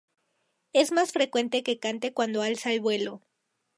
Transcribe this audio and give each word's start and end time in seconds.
Es 0.73 0.91
más 0.91 1.11
frecuente 1.11 1.61
que 1.61 1.77
cante 1.77 2.11
cuando 2.11 2.41
alza 2.41 2.71
vuelo. 2.81 3.21